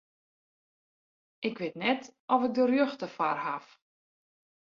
[1.47, 2.03] Ik wit net
[2.33, 3.65] oft ik de rjochte foar haw.